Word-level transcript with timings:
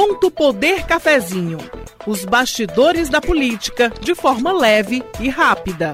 Ponto 0.00 0.30
Poder 0.30 0.86
Cafezinho. 0.86 1.58
Os 2.06 2.24
bastidores 2.24 3.08
da 3.08 3.20
política 3.20 3.92
de 4.00 4.14
forma 4.14 4.52
leve 4.52 5.02
e 5.18 5.28
rápida. 5.28 5.92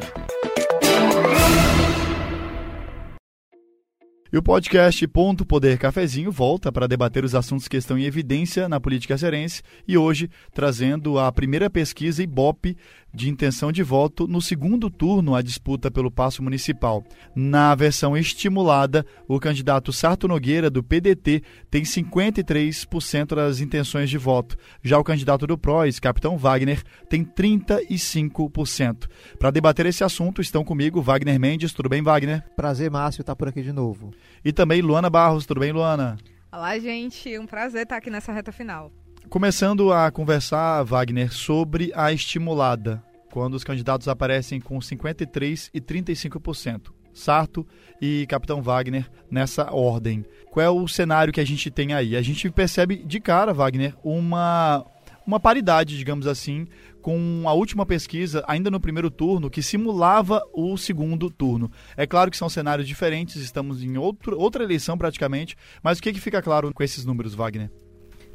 E 4.31 4.37
o 4.37 4.43
podcast 4.43 5.07
Ponto 5.07 5.47
Poder 5.47 5.79
Cafezinho 5.79 6.31
volta 6.31 6.71
para 6.71 6.87
debater 6.87 7.25
os 7.25 7.35
assuntos 7.35 7.67
que 7.67 7.79
estão 7.79 7.97
em 7.97 8.05
evidência 8.05 8.69
na 8.69 8.79
política 8.79 9.17
cearense 9.17 9.63
e 9.89 9.97
hoje 9.97 10.29
trazendo 10.53 11.19
a 11.19 11.33
primeira 11.33 11.71
pesquisa 11.71 12.23
Ibope 12.23 12.77
de 13.15 13.31
intenção 13.31 13.71
de 13.71 13.83
voto 13.83 14.27
no 14.27 14.43
segundo 14.43 14.91
turno 14.91 15.35
à 15.35 15.41
disputa 15.41 15.91
pelo 15.91 16.11
passo 16.11 16.43
municipal. 16.43 17.05
Na 17.35 17.75
versão 17.75 18.17
estimulada, 18.17 19.07
o 19.29 19.39
candidato 19.39 19.93
Sarto 19.93 20.27
Nogueira, 20.27 20.69
do 20.69 20.83
PDT, 20.83 21.43
tem 21.71 21.83
53% 21.85 23.35
das 23.37 23.61
intenções 23.61 24.11
de 24.11 24.19
voto. 24.19 24.57
Já 24.83 24.99
o 24.99 25.05
candidato 25.05 25.47
do 25.47 25.57
PROS, 25.57 26.01
Capitão 26.01 26.37
Wagner, 26.37 26.83
tem 27.09 27.25
35%. 27.25 29.09
Para 29.39 29.51
debater 29.51 29.87
esse 29.87 30.03
assunto, 30.03 30.43
estão 30.43 30.65
comigo 30.65 31.01
Wagner 31.01 31.39
Mendes. 31.39 31.73
Tudo 31.73 31.89
bem, 31.89 32.03
Wagner? 32.03 32.43
Prazer, 32.57 32.91
Márcio, 32.91 33.21
estar 33.21 33.37
por 33.37 33.49
aqui 33.49 33.63
de 33.63 33.73
novo. 33.73 34.11
E 34.45 34.53
também 34.53 34.83
Luana 34.83 35.09
Barros. 35.09 35.47
Tudo 35.47 35.61
bem, 35.61 35.71
Luana? 35.73 36.17
Olá, 36.53 36.79
gente. 36.79 37.39
Um 37.39 37.47
prazer 37.47 37.83
estar 37.83 37.97
aqui 37.97 38.11
nessa 38.11 38.33
reta 38.33 38.51
final. 38.51 38.93
Começando 39.29 39.93
a 39.93 40.11
conversar, 40.11 40.83
Wagner, 40.85 41.33
sobre 41.33 41.91
a 41.95 42.13
estimulada, 42.13 43.03
quando 43.33 43.55
os 43.55 43.65
candidatos 43.65 44.07
aparecem 44.07 44.61
com 44.61 44.79
53% 44.79 45.71
e 45.75 45.81
35%. 45.81 46.93
Sarto 47.13 47.67
e 48.01 48.27
Capitão 48.29 48.61
Wagner 48.61 49.11
nessa 49.31 49.73
ordem. 49.73 50.25
Qual 50.51 50.65
é 50.65 50.71
o 50.71 50.87
cenário 50.87 51.33
que 51.33 51.41
a 51.41 51.47
gente 51.47 51.71
tem 51.71 51.95
aí? 51.95 52.17
A 52.17 52.23
gente 52.23 52.51
percebe 52.51 52.97
de 53.05 53.21
cara, 53.21 53.53
Wagner, 53.53 53.95
uma, 54.05 54.85
uma 55.27 55.41
paridade, 55.41 55.97
digamos 55.97 56.27
assim, 56.27 56.67
com 57.01 57.45
a 57.47 57.53
última 57.53 57.85
pesquisa, 57.85 58.45
ainda 58.47 58.71
no 58.71 58.81
primeiro 58.81 59.11
turno, 59.11 59.51
que 59.51 59.63
simulava 59.63 60.43
o 60.53 60.77
segundo 60.77 61.31
turno. 61.31 61.71
É 61.97 62.07
claro 62.07 62.31
que 62.31 62.37
são 62.37 62.49
cenários 62.49 62.87
diferentes, 62.87 63.37
estamos 63.37 63.83
em 63.83 63.97
outro, 63.97 64.39
outra 64.39 64.65
eleição 64.65 64.99
praticamente, 64.99 65.57
mas 65.83 65.99
o 65.99 66.03
que, 66.03 66.13
que 66.13 66.21
fica 66.21 66.43
claro 66.43 66.73
com 66.73 66.83
esses 66.83 67.05
números, 67.05 67.35
Wagner? 67.35 67.71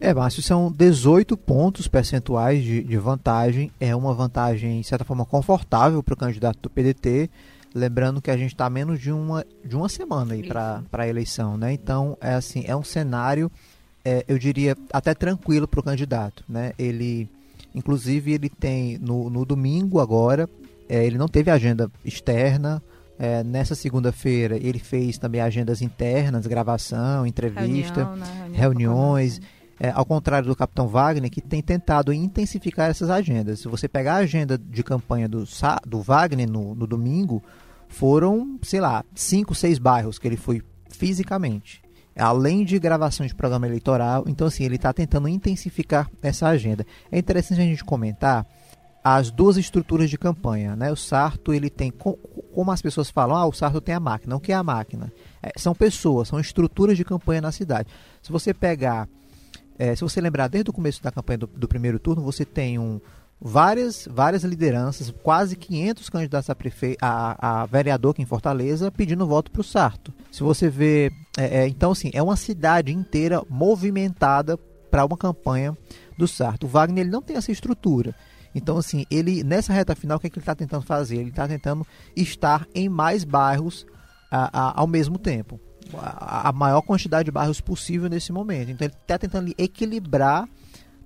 É, 0.01 0.13
Márcio, 0.13 0.41
são 0.41 0.71
18 0.71 1.35
pontos 1.35 1.87
percentuais 1.87 2.63
de, 2.63 2.81
de 2.81 2.97
vantagem. 2.97 3.69
É 3.79 3.93
uma 3.93 4.13
vantagem, 4.13 4.79
de 4.79 4.87
certa 4.87 5.03
forma, 5.03 5.25
confortável 5.25 6.01
para 6.01 6.13
o 6.13 6.17
candidato 6.17 6.57
do 6.61 6.69
PDT. 6.69 7.29
Lembrando 7.75 8.21
que 8.21 8.31
a 8.31 8.37
gente 8.37 8.53
está 8.53 8.69
menos 8.69 8.99
de 8.99 9.11
uma, 9.11 9.45
de 9.63 9.75
uma 9.75 9.89
semana 9.89 10.33
aí 10.33 10.43
para 10.43 10.83
a 10.93 11.07
eleição, 11.07 11.57
né? 11.57 11.73
Então, 11.73 12.17
é 12.21 12.33
assim, 12.33 12.63
é 12.65 12.75
um 12.75 12.83
cenário, 12.83 13.51
é, 14.03 14.23
eu 14.27 14.39
diria, 14.39 14.75
até 14.91 15.13
tranquilo 15.13 15.67
para 15.67 15.81
o 15.81 15.83
candidato, 15.83 16.45
né? 16.47 16.71
Ele, 16.79 17.29
inclusive, 17.75 18.31
ele 18.31 18.49
tem 18.49 18.97
no, 18.97 19.29
no 19.29 19.45
domingo 19.45 19.99
agora, 19.99 20.49
é, 20.87 21.05
ele 21.05 21.17
não 21.17 21.27
teve 21.27 21.51
agenda 21.51 21.91
externa, 22.03 22.81
é, 23.19 23.43
nessa 23.43 23.75
segunda-feira 23.75 24.55
ele 24.55 24.79
fez 24.79 25.17
também 25.17 25.41
agendas 25.41 25.81
internas, 25.81 26.47
gravação, 26.47 27.27
entrevista, 27.27 28.05
Reunião, 28.05 28.15
né? 28.15 28.25
Reunião 28.53 28.57
reuniões. 28.57 29.41
É, 29.79 29.91
ao 29.91 30.05
contrário 30.05 30.47
do 30.47 30.55
Capitão 30.55 30.87
Wagner, 30.87 31.31
que 31.31 31.39
tem 31.39 31.61
tentado 31.61 32.11
intensificar 32.11 32.89
essas 32.89 33.09
agendas. 33.09 33.61
Se 33.61 33.67
você 33.69 33.87
pegar 33.87 34.15
a 34.15 34.17
agenda 34.17 34.57
de 34.57 34.83
campanha 34.83 35.27
do, 35.27 35.45
do 35.87 36.01
Wagner 36.01 36.49
no, 36.49 36.75
no 36.75 36.85
domingo, 36.85 37.41
foram, 37.87 38.59
sei 38.61 38.81
lá, 38.81 39.05
cinco, 39.15 39.55
seis 39.55 39.79
bairros 39.79 40.19
que 40.19 40.27
ele 40.27 40.37
foi 40.37 40.61
fisicamente. 40.89 41.81
Além 42.15 42.65
de 42.65 42.77
gravação 42.77 43.25
de 43.25 43.33
programa 43.33 43.65
eleitoral, 43.67 44.25
então 44.27 44.47
assim, 44.47 44.65
ele 44.65 44.75
está 44.75 44.91
tentando 44.91 45.29
intensificar 45.29 46.09
essa 46.21 46.47
agenda. 46.47 46.85
É 47.09 47.17
interessante 47.17 47.61
a 47.61 47.63
gente 47.63 47.83
comentar 47.83 48.45
as 49.01 49.31
duas 49.31 49.55
estruturas 49.55 50.09
de 50.09 50.17
campanha, 50.17 50.75
né? 50.75 50.91
O 50.91 50.95
Sarto, 50.95 51.53
ele 51.53 51.69
tem, 51.69 51.89
como 51.89 52.71
as 52.71 52.81
pessoas 52.81 53.09
falam, 53.09 53.37
ah, 53.37 53.45
o 53.45 53.53
Sarto 53.53 53.79
tem 53.79 53.95
a 53.95 53.99
máquina. 53.99 54.35
O 54.35 54.39
que 54.39 54.51
é 54.51 54.55
a 54.55 54.63
máquina? 54.63 55.11
É, 55.41 55.51
são 55.57 55.73
pessoas, 55.73 56.27
são 56.27 56.39
estruturas 56.39 56.97
de 56.97 57.05
campanha 57.05 57.41
na 57.41 57.51
cidade. 57.51 57.89
Se 58.21 58.31
você 58.31 58.53
pegar 58.53 59.07
é, 59.79 59.95
se 59.95 60.01
você 60.01 60.19
lembrar, 60.19 60.49
desde 60.49 60.69
o 60.69 60.73
começo 60.73 61.01
da 61.01 61.09
campanha 61.09 61.37
do, 61.37 61.47
do 61.47 61.67
primeiro 61.67 61.97
turno, 61.97 62.21
você 62.21 62.43
tem 62.43 62.77
um, 62.77 62.99
várias, 63.39 64.05
várias 64.11 64.43
lideranças, 64.43 65.09
quase 65.23 65.55
500 65.55 66.09
candidatos 66.09 66.49
a, 66.49 66.55
prefe... 66.55 66.97
a, 67.01 67.61
a 67.61 67.65
vereador 67.65 68.11
aqui 68.11 68.21
em 68.21 68.25
Fortaleza 68.25 68.91
pedindo 68.91 69.25
voto 69.25 69.49
para 69.49 69.61
o 69.61 69.63
Sarto. 69.63 70.13
Se 70.29 70.43
você 70.43 70.69
vê. 70.69 71.09
É, 71.37 71.61
é, 71.61 71.67
então, 71.69 71.91
assim, 71.91 72.11
é 72.13 72.21
uma 72.21 72.35
cidade 72.35 72.91
inteira 72.91 73.41
movimentada 73.49 74.57
para 74.91 75.05
uma 75.05 75.15
campanha 75.15 75.77
do 76.17 76.27
Sarto. 76.27 76.65
O 76.65 76.69
Wagner 76.69 77.05
ele 77.05 77.11
não 77.11 77.21
tem 77.21 77.37
essa 77.37 77.51
estrutura. 77.51 78.13
Então, 78.53 78.77
assim, 78.77 79.05
ele 79.09 79.45
nessa 79.45 79.71
reta 79.71 79.95
final, 79.95 80.17
o 80.17 80.19
que, 80.19 80.27
é 80.27 80.29
que 80.29 80.37
ele 80.39 80.43
está 80.43 80.55
tentando 80.55 80.83
fazer? 80.83 81.17
Ele 81.17 81.29
está 81.29 81.47
tentando 81.47 81.87
estar 82.17 82.67
em 82.75 82.89
mais 82.89 83.23
bairros 83.23 83.85
a, 84.29 84.49
a, 84.51 84.81
ao 84.81 84.87
mesmo 84.87 85.17
tempo 85.17 85.57
a 85.97 86.51
maior 86.51 86.81
quantidade 86.81 87.25
de 87.25 87.31
bairros 87.31 87.61
possível 87.61 88.09
nesse 88.09 88.31
momento. 88.31 88.71
Então 88.71 88.85
ele 88.85 88.95
está 89.01 89.17
tentando 89.17 89.53
equilibrar, 89.57 90.47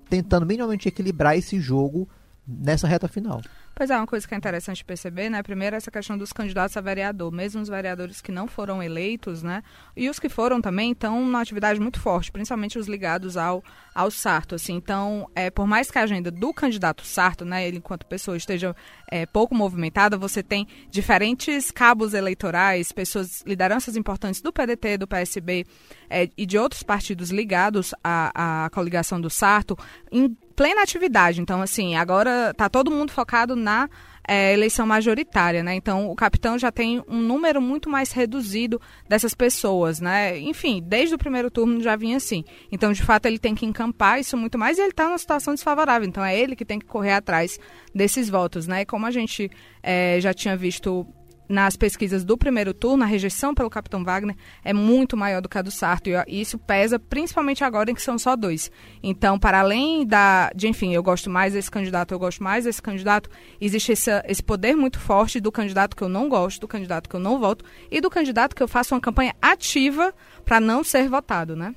tentando 0.09 0.45
minimamente 0.45 0.88
equilibrar 0.88 1.38
esse 1.38 1.59
jogo 1.59 2.07
nessa 2.47 2.88
reta 2.88 3.07
final. 3.07 3.41
Pois 3.75 3.89
é, 3.89 3.97
uma 3.97 4.06
coisa 4.06 4.28
que 4.28 4.35
é 4.35 4.38
interessante 4.38 4.85
perceber, 4.85 5.29
né? 5.29 5.41
Primeiro, 5.41 5.75
essa 5.75 5.89
questão 5.89 6.16
dos 6.16 6.31
candidatos 6.31 6.78
a 6.78 6.81
vereador, 6.81 7.31
mesmo 7.31 7.59
os 7.59 7.67
vereadores 7.67 8.22
que 8.22 8.31
não 8.31 8.47
foram 8.47 8.84
eleitos, 8.84 9.41
né? 9.41 9.63
E 9.97 10.07
os 10.09 10.19
que 10.19 10.29
foram 10.29 10.61
também 10.61 10.91
estão 10.91 11.19
numa 11.19 11.41
atividade 11.41 11.79
muito 11.79 12.00
forte, 12.00 12.31
principalmente 12.31 12.78
os 12.78 12.88
ligados 12.88 13.35
ao, 13.35 13.63
ao 13.95 14.11
Sarto, 14.11 14.53
assim. 14.53 14.75
Então, 14.75 15.28
é, 15.34 15.50
por 15.50 15.66
mais 15.66 15.89
que 15.89 15.97
a 15.97 16.03
agenda 16.03 16.29
do 16.29 16.53
candidato 16.53 17.03
Sarto, 17.03 17.44
né, 17.45 17.67
ele 17.67 17.78
enquanto 17.78 18.06
pessoa 18.06 18.38
esteja 18.38 18.75
é, 19.09 19.25
pouco 19.25 19.56
movimentada, 19.56 20.17
você 20.17 20.44
tem 20.44 20.67
diferentes 20.91 21.72
cabos 21.72 22.13
eleitorais, 22.13 22.91
pessoas, 22.91 23.41
lideranças 23.44 23.95
importantes 23.95 24.40
do 24.40 24.53
PDT, 24.53 25.00
do 25.00 25.07
PSB 25.07 25.66
é, 26.11 26.29
e 26.38 26.45
de 26.45 26.59
outros 26.59 26.84
partidos 26.84 27.31
ligados 27.31 27.91
à, 28.03 28.66
à 28.66 28.69
coligação 28.69 29.19
do 29.19 29.31
Sarto 29.31 29.75
em 30.11 30.38
plena 30.55 30.84
atividade. 30.84 31.41
Então, 31.41 31.61
assim, 31.61 31.95
agora 31.95 32.51
está 32.51 32.69
todo 32.69 32.91
mundo 32.91 33.11
focado 33.11 33.55
na 33.63 33.90
é, 34.28 34.53
eleição 34.53 34.85
majoritária, 34.85 35.63
né? 35.63 35.74
Então, 35.75 36.09
o 36.09 36.16
capitão 36.16 36.57
já 36.57 36.72
tem 36.72 37.03
um 37.07 37.19
número 37.22 37.62
muito 37.62 37.90
mais 37.90 38.12
reduzido 38.12 38.79
dessas 39.07 39.34
pessoas, 39.34 40.00
né? 40.00 40.40
Enfim, 40.40 40.81
desde 40.85 41.16
o 41.16 41.18
primeiro 41.18 41.51
turno 41.51 41.81
já 41.81 41.96
vinha 41.96 42.18
assim. 42.18 42.44
Então, 42.72 42.94
de 42.94 43.03
fato, 43.03 43.25
ele 43.25 43.40
tem 43.40 43.53
que 43.56 43.66
encampar 43.66 44.19
isso 44.19 44.38
muito 44.38 44.57
mais 44.57 44.78
e 44.78 44.81
ele 44.81 44.91
está 44.91 45.06
numa 45.06 45.18
situação 45.18 45.53
desfavorável. 45.53 46.07
Então, 46.07 46.23
é 46.23 46.38
ele 46.38 46.56
que 46.56 46.66
tem 46.66 46.79
que 46.79 46.85
correr 46.85 47.13
atrás 47.13 47.59
desses 47.94 48.29
votos, 48.29 48.68
né? 48.68 48.81
E 48.81 48.85
como 48.85 49.06
a 49.06 49.12
gente 49.12 49.50
é, 49.81 50.18
já 50.22 50.34
tinha 50.34 50.56
visto 50.56 51.06
nas 51.47 51.75
pesquisas 51.75 52.23
do 52.23 52.37
primeiro 52.37 52.73
turno, 52.73 53.03
a 53.03 53.07
rejeição 53.07 53.53
pelo 53.53 53.69
Capitão 53.69 54.03
Wagner 54.03 54.35
é 54.63 54.73
muito 54.73 55.17
maior 55.17 55.41
do 55.41 55.49
que 55.49 55.57
a 55.57 55.61
do 55.61 55.71
Sarto. 55.71 56.09
E 56.09 56.41
isso 56.41 56.57
pesa 56.57 56.97
principalmente 56.97 57.63
agora 57.63 57.91
em 57.91 57.95
que 57.95 58.01
são 58.01 58.17
só 58.17 58.35
dois. 58.35 58.71
Então, 59.01 59.37
para 59.37 59.59
além 59.59 60.05
da, 60.05 60.51
de, 60.55 60.67
enfim, 60.67 60.93
eu 60.93 61.03
gosto 61.03 61.29
mais 61.29 61.53
desse 61.53 61.69
candidato, 61.69 62.13
eu 62.13 62.19
gosto 62.19 62.43
mais 62.43 62.65
desse 62.65 62.81
candidato, 62.81 63.29
existe 63.59 63.91
esse, 63.91 64.11
esse 64.27 64.43
poder 64.43 64.75
muito 64.75 64.99
forte 64.99 65.39
do 65.39 65.51
candidato 65.51 65.95
que 65.95 66.03
eu 66.03 66.09
não 66.09 66.29
gosto, 66.29 66.61
do 66.61 66.67
candidato 66.67 67.09
que 67.09 67.15
eu 67.15 67.19
não 67.19 67.39
voto 67.39 67.65
e 67.91 67.99
do 68.01 68.09
candidato 68.09 68.55
que 68.55 68.63
eu 68.63 68.67
faço 68.67 68.95
uma 68.95 69.01
campanha 69.01 69.35
ativa 69.41 70.13
para 70.45 70.59
não 70.59 70.83
ser 70.83 71.09
votado, 71.09 71.55
né? 71.55 71.75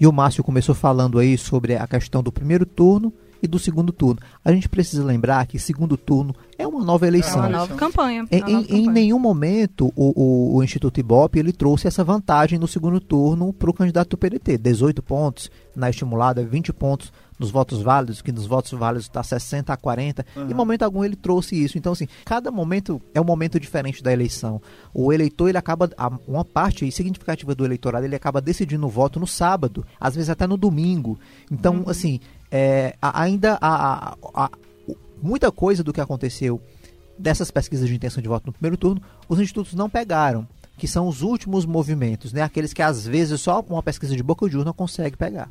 E 0.00 0.06
o 0.06 0.12
Márcio 0.12 0.44
começou 0.44 0.74
falando 0.74 1.18
aí 1.18 1.36
sobre 1.36 1.74
a 1.74 1.86
questão 1.86 2.22
do 2.22 2.30
primeiro 2.30 2.64
turno 2.64 3.12
e 3.42 3.46
do 3.46 3.58
segundo 3.58 3.92
turno. 3.92 4.20
A 4.44 4.52
gente 4.52 4.68
precisa 4.68 5.04
lembrar 5.04 5.46
que 5.46 5.58
segundo 5.58 5.96
turno 5.96 6.34
é 6.56 6.66
uma 6.66 6.84
nova 6.84 7.06
eleição. 7.06 7.44
É 7.44 7.48
uma 7.48 7.48
nova 7.48 7.74
campanha. 7.74 8.26
Em, 8.30 8.40
nova 8.40 8.50
em, 8.50 8.62
campanha. 8.62 8.80
em 8.80 8.90
nenhum 8.90 9.18
momento 9.18 9.92
o, 9.94 10.12
o, 10.14 10.56
o, 10.56 10.62
Instituto 10.62 10.98
Ibope 10.98 11.38
ele 11.38 11.52
trouxe 11.52 11.86
essa 11.86 12.02
vantagem 12.02 12.58
no 12.58 12.66
segundo 12.66 13.00
turno 13.00 13.52
para 13.52 13.70
o 13.70 13.74
candidato 13.74 14.10
do 14.10 14.18
PDT. 14.18 14.58
18 14.58 15.02
pontos 15.02 15.50
na 15.74 15.88
estimulada, 15.88 16.44
20 16.44 16.72
pontos 16.72 17.12
nos 17.38 17.50
votos 17.50 17.80
válidos, 17.80 18.20
que 18.20 18.32
nos 18.32 18.46
votos 18.46 18.72
válidos 18.72 19.06
está 19.06 19.22
60 19.22 19.72
a 19.72 19.76
40. 19.76 20.26
Uhum. 20.34 20.50
Em 20.50 20.54
momento 20.54 20.82
algum 20.82 21.04
ele 21.04 21.14
trouxe 21.14 21.54
isso. 21.54 21.78
Então, 21.78 21.92
assim, 21.92 22.08
cada 22.24 22.50
momento 22.50 23.00
é 23.14 23.20
um 23.20 23.24
momento 23.24 23.60
diferente 23.60 24.02
da 24.02 24.12
eleição. 24.12 24.60
O 24.92 25.12
eleitor, 25.12 25.48
ele 25.48 25.58
acaba, 25.58 25.88
uma 26.26 26.44
parte 26.44 26.90
significativa 26.90 27.54
do 27.54 27.64
eleitorado, 27.64 28.04
ele 28.04 28.16
acaba 28.16 28.40
decidindo 28.40 28.84
o 28.84 28.90
voto 28.90 29.20
no 29.20 29.26
sábado, 29.26 29.86
às 30.00 30.14
vezes 30.14 30.30
até 30.30 30.46
no 30.46 30.56
domingo. 30.56 31.18
Então, 31.50 31.76
uhum. 31.76 31.88
assim, 31.90 32.20
é, 32.50 32.94
ainda 33.00 33.58
a, 33.60 34.50
muita 35.22 35.50
coisa 35.50 35.82
do 35.82 35.92
que 35.92 36.00
aconteceu 36.00 36.60
dessas 37.18 37.50
pesquisas 37.50 37.88
de 37.88 37.94
intenção 37.94 38.22
de 38.22 38.28
voto 38.28 38.46
no 38.46 38.52
primeiro 38.52 38.76
turno, 38.76 39.02
os 39.28 39.40
institutos 39.40 39.74
não 39.74 39.90
pegaram, 39.90 40.46
que 40.76 40.86
são 40.86 41.08
os 41.08 41.22
últimos 41.22 41.66
movimentos, 41.66 42.32
né? 42.32 42.42
aqueles 42.42 42.72
que 42.72 42.82
às 42.82 43.06
vezes 43.06 43.40
só 43.40 43.60
uma 43.68 43.82
pesquisa 43.82 44.14
de 44.14 44.22
boca 44.22 44.48
de 44.48 44.56
urna 44.56 44.72
consegue 44.72 45.16
pegar. 45.16 45.50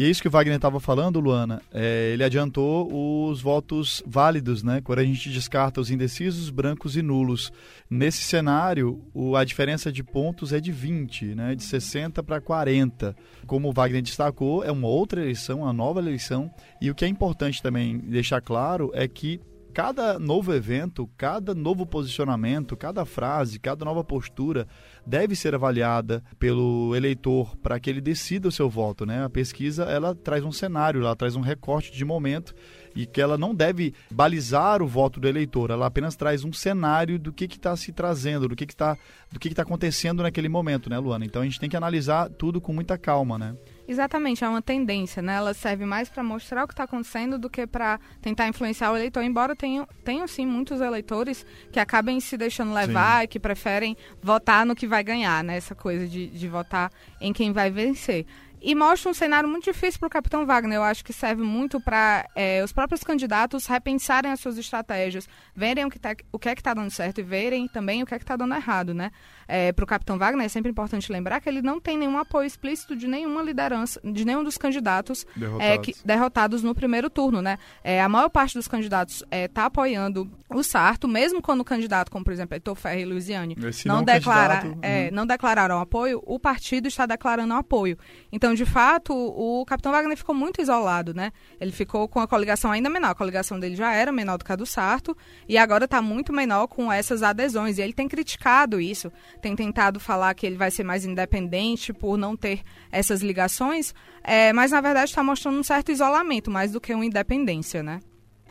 E 0.00 0.04
é 0.06 0.08
isso 0.08 0.22
que 0.22 0.28
o 0.28 0.30
Wagner 0.30 0.56
estava 0.56 0.80
falando, 0.80 1.20
Luana. 1.20 1.60
É, 1.70 2.12
ele 2.14 2.24
adiantou 2.24 3.28
os 3.28 3.42
votos 3.42 4.02
válidos, 4.06 4.62
né? 4.62 4.80
Quando 4.82 5.00
a 5.00 5.04
gente 5.04 5.28
descarta 5.28 5.78
os 5.78 5.90
indecisos, 5.90 6.48
brancos 6.48 6.96
e 6.96 7.02
nulos. 7.02 7.52
Nesse 7.90 8.22
cenário, 8.22 9.04
o, 9.12 9.36
a 9.36 9.44
diferença 9.44 9.92
de 9.92 10.02
pontos 10.02 10.54
é 10.54 10.58
de 10.58 10.72
20, 10.72 11.34
né? 11.34 11.54
De 11.54 11.62
60 11.62 12.22
para 12.22 12.40
40. 12.40 13.14
Como 13.46 13.68
o 13.68 13.72
Wagner 13.74 14.00
destacou, 14.00 14.64
é 14.64 14.72
uma 14.72 14.88
outra 14.88 15.20
eleição, 15.20 15.58
uma 15.58 15.72
nova 15.74 16.00
eleição. 16.00 16.50
E 16.80 16.90
o 16.90 16.94
que 16.94 17.04
é 17.04 17.08
importante 17.08 17.62
também 17.62 17.98
deixar 17.98 18.40
claro 18.40 18.90
é 18.94 19.06
que 19.06 19.38
cada 19.72 20.18
novo 20.18 20.52
evento, 20.52 21.08
cada 21.16 21.54
novo 21.54 21.86
posicionamento, 21.86 22.76
cada 22.76 23.04
frase, 23.04 23.58
cada 23.58 23.84
nova 23.84 24.02
postura 24.02 24.66
deve 25.06 25.34
ser 25.34 25.54
avaliada 25.54 26.22
pelo 26.38 26.94
eleitor 26.94 27.56
para 27.56 27.78
que 27.78 27.88
ele 27.88 28.00
decida 28.00 28.48
o 28.48 28.52
seu 28.52 28.68
voto, 28.68 29.06
né? 29.06 29.24
A 29.24 29.30
pesquisa 29.30 29.84
ela 29.84 30.14
traz 30.14 30.44
um 30.44 30.52
cenário, 30.52 31.00
ela 31.00 31.16
traz 31.16 31.36
um 31.36 31.40
recorte 31.40 31.92
de 31.92 32.04
momento 32.04 32.54
e 32.94 33.06
que 33.06 33.20
ela 33.20 33.38
não 33.38 33.54
deve 33.54 33.94
balizar 34.10 34.82
o 34.82 34.86
voto 34.86 35.20
do 35.20 35.28
eleitor, 35.28 35.70
ela 35.70 35.86
apenas 35.86 36.16
traz 36.16 36.44
um 36.44 36.52
cenário 36.52 37.18
do 37.18 37.32
que 37.32 37.44
está 37.44 37.76
se 37.76 37.92
trazendo, 37.92 38.48
do 38.48 38.56
que 38.56 38.64
está 38.64 38.96
do 39.32 39.38
que 39.38 39.48
está 39.48 39.62
acontecendo 39.62 40.22
naquele 40.22 40.48
momento, 40.48 40.90
né, 40.90 40.98
Luana? 40.98 41.24
Então 41.24 41.42
a 41.42 41.44
gente 41.44 41.60
tem 41.60 41.70
que 41.70 41.76
analisar 41.76 42.28
tudo 42.30 42.60
com 42.60 42.72
muita 42.72 42.98
calma, 42.98 43.38
né? 43.38 43.54
Exatamente, 43.90 44.44
é 44.44 44.48
uma 44.48 44.62
tendência, 44.62 45.20
né? 45.20 45.34
Ela 45.34 45.52
serve 45.52 45.84
mais 45.84 46.08
para 46.08 46.22
mostrar 46.22 46.62
o 46.62 46.68
que 46.68 46.72
está 46.72 46.84
acontecendo 46.84 47.36
do 47.36 47.50
que 47.50 47.66
para 47.66 47.98
tentar 48.22 48.46
influenciar 48.46 48.92
o 48.92 48.96
eleitor. 48.96 49.20
Embora 49.24 49.56
tenham, 49.56 49.84
tenham 50.04 50.28
sim 50.28 50.46
muitos 50.46 50.80
eleitores 50.80 51.44
que 51.72 51.80
acabem 51.80 52.20
se 52.20 52.36
deixando 52.36 52.72
levar 52.72 53.18
sim. 53.18 53.24
e 53.24 53.26
que 53.26 53.40
preferem 53.40 53.96
votar 54.22 54.64
no 54.64 54.76
que 54.76 54.86
vai 54.86 55.02
ganhar, 55.02 55.42
né? 55.42 55.56
Essa 55.56 55.74
coisa 55.74 56.06
de, 56.06 56.28
de 56.28 56.48
votar 56.48 56.92
em 57.20 57.32
quem 57.32 57.50
vai 57.52 57.68
vencer. 57.68 58.26
E 58.62 58.74
mostra 58.74 59.10
um 59.10 59.14
cenário 59.14 59.48
muito 59.48 59.64
difícil 59.64 59.98
para 59.98 60.06
o 60.06 60.10
Capitão 60.10 60.44
Wagner. 60.44 60.76
Eu 60.76 60.82
acho 60.82 61.04
que 61.04 61.12
serve 61.12 61.42
muito 61.42 61.80
para 61.80 62.28
é, 62.34 62.62
os 62.62 62.72
próprios 62.72 63.02
candidatos 63.02 63.66
repensarem 63.66 64.30
as 64.30 64.40
suas 64.40 64.58
estratégias, 64.58 65.28
verem 65.54 65.84
o 65.84 65.90
que, 65.90 65.98
tá, 65.98 66.14
o 66.30 66.38
que 66.38 66.48
é 66.48 66.54
que 66.54 66.60
está 66.60 66.74
dando 66.74 66.90
certo 66.90 67.20
e 67.20 67.22
verem 67.22 67.66
também 67.68 68.02
o 68.02 68.06
que 68.06 68.14
é 68.14 68.18
que 68.18 68.24
está 68.24 68.36
dando 68.36 68.54
errado, 68.54 68.92
né? 68.92 69.10
É, 69.48 69.72
para 69.72 69.82
o 69.82 69.86
Capitão 69.86 70.16
Wagner 70.16 70.46
é 70.46 70.48
sempre 70.48 70.70
importante 70.70 71.10
lembrar 71.10 71.40
que 71.40 71.48
ele 71.48 71.60
não 71.60 71.80
tem 71.80 71.98
nenhum 71.98 72.18
apoio 72.18 72.46
explícito 72.46 72.94
de 72.94 73.08
nenhuma 73.08 73.42
liderança, 73.42 74.00
de 74.04 74.24
nenhum 74.24 74.44
dos 74.44 74.56
candidatos 74.56 75.26
derrotados, 75.34 75.66
é, 75.66 75.78
que, 75.78 75.94
derrotados 76.04 76.62
no 76.62 76.74
primeiro 76.74 77.10
turno, 77.10 77.42
né? 77.42 77.58
É, 77.82 78.00
a 78.00 78.08
maior 78.08 78.28
parte 78.28 78.54
dos 78.54 78.68
candidatos 78.68 79.24
está 79.30 79.62
é, 79.62 79.64
apoiando 79.64 80.30
o 80.48 80.62
Sarto, 80.62 81.08
mesmo 81.08 81.42
quando 81.42 81.60
o 81.60 81.64
candidato, 81.64 82.10
como 82.10 82.24
por 82.24 82.32
exemplo 82.32 82.54
Heitor 82.54 82.74
Ferre 82.74 83.02
e 83.02 83.04
Luiziane, 83.04 83.56
não, 83.84 83.96
não, 83.96 84.04
declara, 84.04 84.76
é, 84.82 85.06
uhum. 85.06 85.16
não 85.16 85.26
declararam 85.26 85.80
apoio, 85.80 86.22
o 86.24 86.38
partido 86.38 86.86
está 86.86 87.06
declarando 87.06 87.54
apoio. 87.54 87.98
Então, 88.30 88.49
então, 88.50 88.54
de 88.56 88.66
fato, 88.66 89.14
o 89.14 89.64
Capitão 89.64 89.92
Wagner 89.92 90.16
ficou 90.16 90.34
muito 90.34 90.60
isolado, 90.60 91.14
né? 91.14 91.30
Ele 91.60 91.70
ficou 91.70 92.08
com 92.08 92.18
a 92.18 92.26
coligação 92.26 92.72
ainda 92.72 92.90
menor. 92.90 93.10
A 93.10 93.14
coligação 93.14 93.60
dele 93.60 93.76
já 93.76 93.92
era 93.94 94.10
menor 94.10 94.38
do 94.38 94.44
que 94.44 94.50
a 94.50 94.56
do 94.56 94.66
Sarto 94.66 95.16
e 95.48 95.56
agora 95.56 95.84
está 95.84 96.02
muito 96.02 96.32
menor 96.32 96.66
com 96.66 96.90
essas 96.90 97.22
adesões. 97.22 97.78
E 97.78 97.82
ele 97.82 97.92
tem 97.92 98.08
criticado 98.08 98.80
isso, 98.80 99.12
tem 99.40 99.54
tentado 99.54 100.00
falar 100.00 100.34
que 100.34 100.44
ele 100.44 100.56
vai 100.56 100.68
ser 100.68 100.82
mais 100.82 101.04
independente 101.04 101.92
por 101.92 102.16
não 102.16 102.36
ter 102.36 102.62
essas 102.90 103.22
ligações, 103.22 103.94
é, 104.24 104.52
mas 104.52 104.72
na 104.72 104.80
verdade 104.80 105.10
está 105.10 105.22
mostrando 105.22 105.60
um 105.60 105.62
certo 105.62 105.92
isolamento, 105.92 106.50
mais 106.50 106.72
do 106.72 106.80
que 106.80 106.92
uma 106.92 107.06
independência, 107.06 107.84
né? 107.84 108.00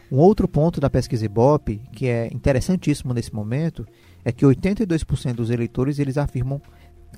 Um 0.09 0.17
outro 0.17 0.47
ponto 0.47 0.79
da 0.79 0.89
pesquisa 0.89 1.25
Ibope, 1.25 1.81
que 1.91 2.07
é 2.07 2.29
interessantíssimo 2.31 3.13
nesse 3.13 3.35
momento, 3.35 3.85
é 4.23 4.31
que 4.31 4.45
82% 4.45 5.33
dos 5.33 5.49
eleitores 5.49 5.99
eles 5.99 6.17
afirmam 6.17 6.61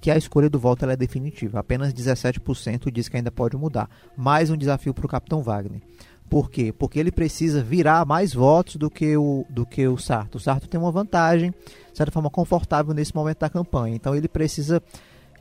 que 0.01 0.09
a 0.09 0.17
escolha 0.17 0.49
do 0.49 0.59
voto 0.59 0.83
é 0.85 0.97
definitiva. 0.97 1.59
Apenas 1.59 1.93
17% 1.93 2.91
diz 2.91 3.07
que 3.07 3.15
ainda 3.15 3.31
pode 3.31 3.55
mudar. 3.55 3.87
Mais 4.17 4.49
um 4.49 4.57
desafio 4.57 4.95
para 4.95 5.05
o 5.05 5.09
capitão 5.09 5.43
Wagner. 5.43 5.79
Por 6.27 6.49
quê? 6.49 6.73
Porque 6.73 6.99
ele 6.99 7.11
precisa 7.11 7.61
virar 7.61 8.05
mais 8.05 8.33
votos 8.33 8.77
do 8.77 8.89
que 8.89 9.15
o, 9.15 9.45
do 9.49 9.65
que 9.65 9.87
o 9.87 9.97
Sarto. 9.97 10.35
O 10.35 10.39
Sarto 10.39 10.67
tem 10.67 10.79
uma 10.79 10.91
vantagem, 10.91 11.51
de 11.51 11.97
certa 11.97 12.11
forma, 12.11 12.29
confortável 12.29 12.93
nesse 12.95 13.13
momento 13.13 13.39
da 13.39 13.49
campanha. 13.49 13.95
Então 13.95 14.15
ele 14.15 14.27
precisa 14.27 14.81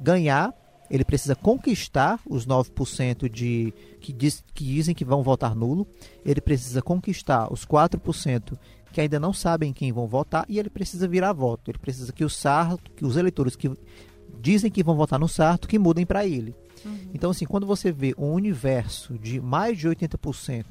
ganhar, 0.01 0.53
ele 0.91 1.05
precisa 1.05 1.35
conquistar 1.35 2.21
os 2.29 2.45
9% 2.45 3.31
de, 3.31 3.73
que, 4.01 4.13
diz, 4.13 4.45
que 4.53 4.65
dizem 4.65 4.95
que 4.95 5.05
vão 5.05 5.23
votar 5.23 5.55
nulo, 5.55 5.87
ele 6.25 6.41
precisa 6.41 6.83
conquistar 6.83 7.51
os 7.51 7.65
4% 7.65 8.59
que 8.93 9.01
ainda 9.01 9.21
não 9.21 9.33
sabem 9.33 9.73
quem 9.73 9.93
vão 9.93 10.07
votar 10.07 10.45
e 10.49 10.59
ele 10.59 10.69
precisa 10.69 11.07
virar 11.07 11.33
voto. 11.33 11.71
Ele 11.71 11.79
precisa 11.79 12.13
que 12.13 12.25
o 12.25 12.29
Sarto, 12.29 12.91
que 12.91 13.07
os 13.07 13.17
eleitores 13.17 13.55
que 13.55 13.71
dizem 14.41 14.71
que 14.71 14.83
vão 14.83 14.97
votar 14.97 15.19
no 15.19 15.29
Sarto, 15.29 15.69
que 15.69 15.79
mudem 15.79 16.07
para 16.07 16.27
ele. 16.27 16.55
Uhum. 16.85 17.11
Então, 17.15 17.31
assim, 17.31 17.45
quando 17.45 17.67
você 17.67 17.93
vê 17.93 18.15
um 18.17 18.33
universo 18.33 19.19
de 19.19 19.41
mais 19.41 19.79
de 19.79 19.89
80% 19.89 20.65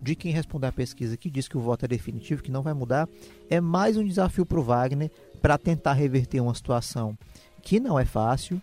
de 0.00 0.14
quem 0.14 0.32
responder 0.32 0.68
à 0.68 0.72
pesquisa 0.72 1.16
que 1.16 1.30
diz 1.30 1.48
que 1.48 1.58
o 1.58 1.60
voto 1.60 1.84
é 1.84 1.88
definitivo, 1.88 2.42
que 2.42 2.52
não 2.52 2.62
vai 2.62 2.72
mudar, 2.72 3.08
é 3.50 3.60
mais 3.60 3.96
um 3.96 4.04
desafio 4.04 4.46
para 4.46 4.60
o 4.60 4.62
Wagner 4.62 5.10
para 5.42 5.58
tentar 5.58 5.92
reverter 5.92 6.40
uma 6.40 6.54
situação 6.54 7.18
que 7.62 7.80
não 7.80 7.98
é 7.98 8.04
fácil 8.04 8.62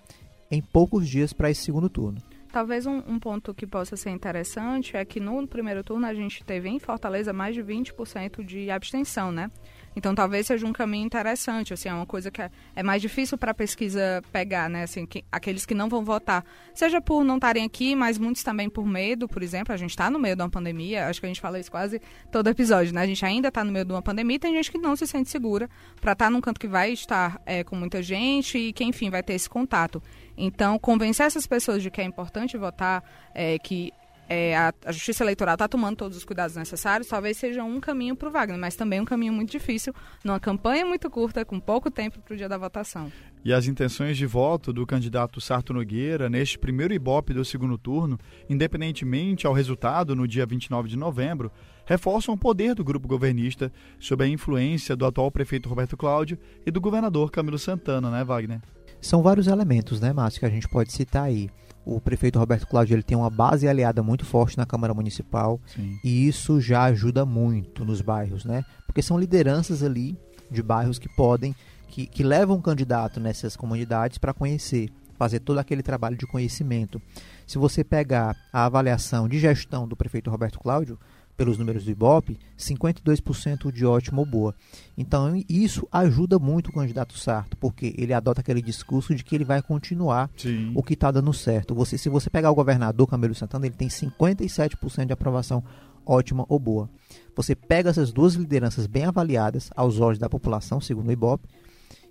em 0.49 0.61
poucos 0.61 1.07
dias 1.07 1.33
para 1.33 1.49
esse 1.49 1.63
segundo 1.63 1.89
turno. 1.89 2.21
Talvez 2.51 2.85
um, 2.85 3.03
um, 3.05 3.19
ponto 3.19 3.53
que 3.53 3.67
possa 3.67 3.97
ser 3.97 4.11
interessante 4.11 4.95
é 4.95 5.03
que 5.03 5.19
no 5.19 5.45
primeiro 5.45 5.83
turno 5.83 6.05
a 6.05 6.13
gente 6.13 6.41
teve 6.41 6.69
em 6.69 6.79
Fortaleza 6.79 7.33
mais 7.33 7.53
de 7.53 7.61
20% 7.61 8.45
de 8.45 8.71
abstenção, 8.71 9.29
né? 9.29 9.51
Então 9.95 10.13
talvez 10.13 10.47
seja 10.47 10.65
um 10.65 10.73
caminho 10.73 11.05
interessante, 11.05 11.73
assim, 11.73 11.89
é 11.89 11.93
uma 11.93 12.05
coisa 12.05 12.29
que 12.29 12.41
é, 12.41 12.51
é 12.75 12.83
mais 12.83 13.01
difícil 13.01 13.37
para 13.37 13.51
a 13.51 13.53
pesquisa 13.53 14.21
pegar, 14.31 14.69
né, 14.69 14.83
assim, 14.83 15.05
que, 15.05 15.23
aqueles 15.31 15.65
que 15.65 15.73
não 15.73 15.87
vão 15.87 16.03
votar, 16.03 16.43
seja 16.73 16.99
por 16.99 17.23
não 17.23 17.35
estarem 17.35 17.63
aqui, 17.63 17.95
mas 17.95 18.17
muitos 18.17 18.43
também 18.43 18.69
por 18.69 18.85
medo, 18.85 19.27
por 19.27 19.41
exemplo, 19.41 19.73
a 19.73 19.77
gente 19.77 19.91
está 19.91 20.09
no 20.09 20.19
meio 20.19 20.35
de 20.35 20.41
uma 20.41 20.49
pandemia, 20.49 21.07
acho 21.07 21.19
que 21.19 21.25
a 21.25 21.29
gente 21.29 21.41
fala 21.41 21.59
isso 21.59 21.71
quase 21.71 22.01
todo 22.31 22.49
episódio, 22.49 22.93
né, 22.93 23.01
a 23.01 23.07
gente 23.07 23.23
ainda 23.25 23.47
está 23.47 23.63
no 23.63 23.71
meio 23.71 23.85
de 23.85 23.91
uma 23.91 24.01
pandemia, 24.01 24.39
tem 24.39 24.53
gente 24.53 24.71
que 24.71 24.77
não 24.77 24.95
se 24.95 25.07
sente 25.07 25.29
segura 25.29 25.69
para 26.01 26.11
estar 26.11 26.25
tá 26.25 26.31
num 26.31 26.41
canto 26.41 26.59
que 26.59 26.67
vai 26.67 26.91
estar 26.91 27.41
é, 27.45 27.63
com 27.63 27.75
muita 27.75 28.01
gente 28.01 28.57
e 28.57 28.73
que, 28.73 28.83
enfim, 28.83 29.09
vai 29.09 29.23
ter 29.23 29.33
esse 29.33 29.49
contato. 29.49 30.01
Então, 30.37 30.77
convencer 30.77 31.25
essas 31.25 31.47
pessoas 31.47 31.81
de 31.81 31.89
que 31.89 32.01
é 32.01 32.03
importante 32.03 32.57
votar, 32.57 33.03
é, 33.33 33.57
que 33.59 33.91
é, 34.27 34.57
a, 34.57 34.73
a, 34.85 34.91
Justiça 34.91 35.23
Eleitoral 35.23 35.53
está 35.55 35.67
tomando 35.67 35.97
todos 35.97 36.17
os 36.17 36.25
cuidados 36.25 36.55
necessários, 36.55 37.07
talvez 37.07 37.37
seja 37.37 37.63
um 37.63 37.79
caminho 37.79 38.15
para 38.15 38.27
o 38.27 38.31
Wagner, 38.31 38.59
mas 38.59 38.75
também 38.75 38.99
um 38.99 39.05
caminho 39.05 39.33
muito 39.33 39.51
difícil, 39.51 39.93
numa 40.23 40.39
campanha 40.39 40.85
muito 40.85 41.09
curta, 41.09 41.45
com 41.45 41.59
pouco 41.59 41.91
tempo 41.91 42.19
para 42.19 42.33
o 42.33 42.37
dia 42.37 42.49
da 42.49 42.57
votação. 42.57 43.11
E 43.43 43.53
as 43.53 43.67
intenções 43.67 44.17
de 44.17 44.25
voto 44.25 44.73
do 44.73 44.85
candidato 44.87 45.39
Sarto 45.39 45.71
Nogueira 45.71 46.27
neste 46.27 46.57
primeiro 46.57 46.93
Ibope 46.93 47.33
do 47.33 47.45
segundo 47.45 47.77
turno, 47.77 48.19
independentemente 48.49 49.45
ao 49.45 49.53
resultado 49.53 50.15
no 50.15 50.27
dia 50.27 50.45
29 50.45 50.89
de 50.89 50.97
novembro, 50.97 51.51
reforçam 51.85 52.33
o 52.33 52.37
poder 52.37 52.73
do 52.73 52.83
grupo 52.83 53.07
governista 53.07 53.71
sob 53.99 54.23
a 54.23 54.27
influência 54.27 54.95
do 54.95 55.05
atual 55.05 55.29
prefeito 55.29 55.69
Roberto 55.69 55.95
Cláudio 55.95 56.39
e 56.65 56.71
do 56.71 56.81
governador 56.81 57.29
Camilo 57.29 57.59
Santana, 57.59 58.09
né, 58.09 58.23
Wagner? 58.23 58.61
São 58.99 59.21
vários 59.21 59.45
elementos, 59.45 60.01
né, 60.01 60.11
Márcio, 60.11 60.39
que 60.39 60.45
a 60.47 60.49
gente 60.49 60.67
pode 60.67 60.91
citar 60.91 61.25
aí 61.25 61.47
o 61.85 62.01
prefeito 62.01 62.39
Roberto 62.39 62.67
Cláudio 62.67 62.95
ele 62.95 63.03
tem 63.03 63.17
uma 63.17 63.29
base 63.29 63.67
aliada 63.67 64.01
muito 64.01 64.25
forte 64.25 64.57
na 64.57 64.65
Câmara 64.65 64.93
Municipal 64.93 65.59
Sim. 65.67 65.99
e 66.03 66.27
isso 66.27 66.59
já 66.59 66.83
ajuda 66.83 67.25
muito 67.25 67.85
nos 67.85 68.01
bairros, 68.01 68.43
né? 68.43 68.65
Porque 68.87 69.01
são 69.01 69.19
lideranças 69.19 69.83
ali 69.83 70.17
de 70.49 70.63
bairros 70.63 70.97
que 70.97 71.07
podem, 71.07 71.55
que, 71.87 72.07
que 72.07 72.23
levam 72.23 72.57
o 72.57 72.61
candidato 72.61 73.19
nessas 73.19 73.55
comunidades 73.55 74.17
para 74.17 74.33
conhecer, 74.33 74.89
fazer 75.17 75.39
todo 75.39 75.59
aquele 75.59 75.83
trabalho 75.83 76.17
de 76.17 76.25
conhecimento. 76.25 77.01
Se 77.45 77.57
você 77.57 77.83
pegar 77.83 78.35
a 78.51 78.65
avaliação 78.65 79.29
de 79.29 79.39
gestão 79.39 79.87
do 79.87 79.95
prefeito 79.95 80.29
Roberto 80.29 80.59
Cláudio, 80.59 80.99
pelos 81.35 81.57
números 81.57 81.83
do 81.83 81.91
Ibope, 81.91 82.39
52% 82.57 83.71
de 83.71 83.85
ótimo 83.85 84.21
ou 84.21 84.25
boa. 84.25 84.55
Então, 84.97 85.41
isso 85.49 85.87
ajuda 85.91 86.39
muito 86.39 86.69
o 86.69 86.73
candidato 86.73 87.17
Sarto, 87.17 87.57
porque 87.57 87.93
ele 87.97 88.13
adota 88.13 88.41
aquele 88.41 88.61
discurso 88.61 89.13
de 89.13 89.23
que 89.23 89.35
ele 89.35 89.43
vai 89.43 89.61
continuar 89.61 90.29
Sim. 90.37 90.71
o 90.75 90.81
que 90.81 90.93
está 90.93 91.11
dando 91.11 91.33
certo. 91.33 91.75
Você, 91.75 91.97
se 91.97 92.09
você 92.09 92.29
pegar 92.29 92.51
o 92.51 92.55
governador 92.55 93.07
Camilo 93.07 93.35
Santana, 93.35 93.65
ele 93.65 93.75
tem 93.75 93.87
57% 93.87 95.05
de 95.05 95.13
aprovação 95.13 95.63
ótima 96.05 96.45
ou 96.47 96.59
boa. 96.59 96.89
Você 97.35 97.55
pega 97.55 97.89
essas 97.89 98.11
duas 98.11 98.35
lideranças 98.35 98.87
bem 98.87 99.05
avaliadas 99.05 99.69
aos 99.75 99.99
olhos 99.99 100.19
da 100.19 100.29
população, 100.29 100.79
segundo 100.79 101.09
o 101.09 101.11
Ibope, 101.11 101.49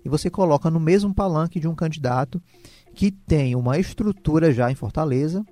e 0.03 0.09
você 0.09 0.29
coloca 0.29 0.69
no 0.69 0.79
mesmo 0.79 1.13
palanque 1.13 1.59
de 1.59 1.67
um 1.67 1.73
candidato 1.73 2.41
que 2.93 3.09
tem 3.09 3.55
uma 3.55 3.79
estrutura 3.79 4.53
já 4.53 4.71
em 4.71 4.75
Fortaleza, 4.75 5.43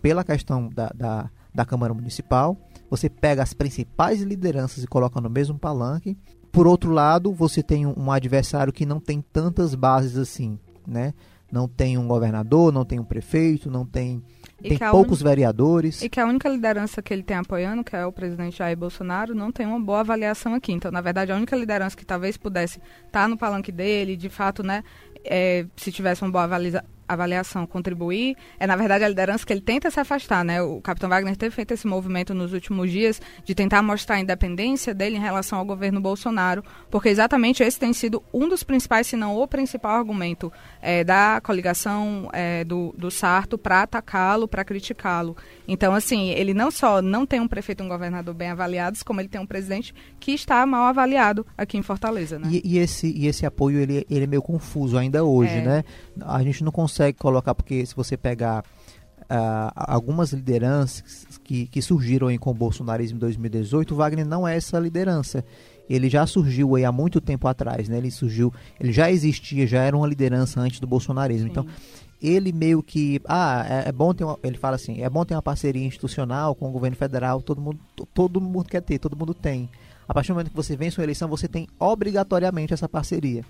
pela 0.00 0.24
questão 0.24 0.68
da, 0.68 0.90
da, 0.94 1.30
da 1.54 1.64
Câmara 1.64 1.94
Municipal, 1.94 2.58
você 2.90 3.08
pega 3.08 3.42
as 3.42 3.52
principais 3.52 4.22
lideranças 4.22 4.84
e 4.84 4.86
coloca 4.86 5.20
no 5.20 5.30
mesmo 5.30 5.58
palanque. 5.58 6.16
Por 6.52 6.66
outro 6.66 6.92
lado, 6.92 7.32
você 7.32 7.62
tem 7.62 7.86
um 7.86 8.12
adversário 8.12 8.72
que 8.72 8.86
não 8.86 9.00
tem 9.00 9.20
tantas 9.20 9.74
bases 9.74 10.16
assim, 10.16 10.58
né? 10.86 11.12
Não 11.50 11.68
tem 11.68 11.98
um 11.98 12.06
governador, 12.06 12.72
não 12.72 12.84
tem 12.84 12.98
um 12.98 13.04
prefeito, 13.04 13.70
não 13.70 13.84
tem 13.84 14.22
tem 14.62 14.78
poucos 14.90 15.20
un... 15.20 15.24
vereadores. 15.24 16.02
E 16.02 16.08
que 16.08 16.18
a 16.18 16.26
única 16.26 16.48
liderança 16.48 17.02
que 17.02 17.12
ele 17.12 17.22
tem 17.22 17.36
apoiando, 17.36 17.84
que 17.84 17.94
é 17.94 18.06
o 18.06 18.12
presidente 18.12 18.58
Jair 18.58 18.76
Bolsonaro, 18.76 19.34
não 19.34 19.52
tem 19.52 19.66
uma 19.66 19.78
boa 19.78 20.00
avaliação 20.00 20.54
aqui. 20.54 20.72
Então, 20.72 20.90
na 20.90 21.00
verdade, 21.00 21.32
a 21.32 21.36
única 21.36 21.54
liderança 21.54 21.96
que 21.96 22.04
talvez 22.04 22.36
pudesse 22.36 22.78
estar 22.78 23.22
tá 23.22 23.28
no 23.28 23.36
palanque 23.36 23.70
dele, 23.70 24.16
de 24.16 24.28
fato, 24.28 24.62
né, 24.62 24.82
é, 25.24 25.66
se 25.76 25.92
tivesse 25.92 26.22
uma 26.22 26.30
boa 26.30 26.44
avaliação 27.08 27.66
contribuir, 27.66 28.36
é 28.58 28.66
na 28.66 28.76
verdade 28.76 29.04
a 29.04 29.08
liderança 29.08 29.44
que 29.44 29.52
ele 29.52 29.60
tenta 29.60 29.90
se 29.90 30.00
afastar, 30.00 30.44
né? 30.44 30.62
O 30.62 30.80
capitão 30.80 31.08
Wagner 31.08 31.36
teve 31.36 31.54
feito 31.54 31.72
esse 31.72 31.86
movimento 31.86 32.34
nos 32.34 32.52
últimos 32.52 32.90
dias 32.90 33.20
de 33.44 33.54
tentar 33.54 33.82
mostrar 33.82 34.16
a 34.16 34.20
independência 34.20 34.94
dele 34.94 35.16
em 35.16 35.20
relação 35.20 35.58
ao 35.58 35.64
governo 35.64 36.00
Bolsonaro, 36.00 36.64
porque 36.90 37.08
exatamente 37.08 37.62
esse 37.62 37.78
tem 37.78 37.92
sido 37.92 38.22
um 38.32 38.48
dos 38.48 38.62
principais, 38.62 39.06
se 39.06 39.16
não 39.16 39.36
o 39.36 39.46
principal 39.46 39.96
argumento 39.96 40.52
é, 40.80 41.04
da 41.04 41.40
coligação 41.42 42.28
é, 42.32 42.64
do, 42.64 42.94
do 42.96 43.10
Sarto 43.10 43.56
para 43.58 43.82
atacá-lo, 43.82 44.48
para 44.48 44.64
criticá-lo. 44.64 45.36
Então, 45.66 45.94
assim, 45.94 46.28
ele 46.30 46.52
não 46.52 46.70
só 46.70 47.00
não 47.00 47.24
tem 47.24 47.40
um 47.40 47.48
prefeito 47.48 47.82
e 47.82 47.86
um 47.86 47.88
governador 47.88 48.34
bem 48.34 48.50
avaliados, 48.50 49.02
como 49.02 49.20
ele 49.20 49.28
tem 49.28 49.40
um 49.40 49.46
presidente 49.46 49.94
que 50.20 50.32
está 50.32 50.64
mal 50.66 50.84
avaliado 50.84 51.46
aqui 51.56 51.78
em 51.78 51.82
Fortaleza, 51.82 52.38
né? 52.38 52.48
E, 52.50 52.62
e 52.64 52.78
esse, 52.78 53.06
e 53.06 53.26
esse 53.26 53.46
apoio, 53.46 53.78
ele, 53.78 54.06
ele 54.10 54.24
é 54.24 54.26
meio 54.26 54.42
confuso 54.42 54.98
ainda 54.98 55.24
hoje, 55.24 55.54
é. 55.54 55.62
né? 55.62 55.84
A 56.20 56.42
gente 56.42 56.62
não 56.62 56.72
consegue 56.72 57.18
colocar, 57.18 57.54
porque 57.54 57.84
se 57.86 57.94
você 57.94 58.16
pegar 58.16 58.62
uh, 59.22 59.72
algumas 59.74 60.32
lideranças 60.32 61.26
que, 61.42 61.66
que 61.66 61.80
surgiram 61.80 62.28
aí 62.28 62.38
com 62.38 62.50
o 62.50 62.54
bolsonarismo 62.54 63.16
em 63.16 63.20
2018, 63.20 63.94
o 63.94 63.96
Wagner 63.96 64.26
não 64.26 64.46
é 64.46 64.56
essa 64.56 64.78
liderança 64.78 65.44
ele 65.88 66.08
já 66.08 66.26
surgiu 66.26 66.74
aí 66.76 66.84
há 66.84 66.92
muito 66.92 67.20
tempo 67.20 67.46
atrás, 67.46 67.88
né? 67.88 67.98
Ele 67.98 68.10
surgiu, 68.10 68.52
ele 68.80 68.92
já 68.92 69.10
existia, 69.10 69.66
já 69.66 69.82
era 69.82 69.96
uma 69.96 70.06
liderança 70.06 70.60
antes 70.60 70.80
do 70.80 70.86
bolsonarismo. 70.86 71.46
Sim. 71.46 71.50
Então, 71.50 71.66
ele 72.26 72.52
meio 72.52 72.82
que, 72.82 73.20
ah, 73.26 73.64
é, 73.68 73.88
é, 73.88 73.92
bom 73.92 74.14
ter 74.14 74.24
uma, 74.24 74.38
ele 74.42 74.56
fala 74.56 74.76
assim, 74.76 75.02
é 75.02 75.10
bom 75.10 75.24
ter 75.24 75.34
uma 75.34 75.42
parceria 75.42 75.84
institucional 75.84 76.54
com 76.54 76.68
o 76.68 76.72
governo 76.72 76.96
federal, 76.96 77.42
todo 77.42 77.60
mundo, 77.60 77.78
todo 78.14 78.40
mundo 78.40 78.68
quer 78.68 78.80
ter, 78.80 78.98
todo 78.98 79.16
mundo 79.16 79.34
tem. 79.34 79.68
A 80.08 80.14
partir 80.14 80.28
do 80.28 80.34
momento 80.34 80.50
que 80.50 80.56
você 80.56 80.76
vence 80.76 80.98
uma 80.98 81.04
eleição, 81.04 81.28
você 81.28 81.46
tem 81.48 81.68
obrigatoriamente 81.78 82.72
essa 82.72 82.88
parceria. 82.88 83.44